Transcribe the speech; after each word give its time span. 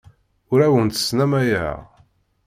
Ur 0.51 0.59
awent-snamayeɣ. 0.65 1.77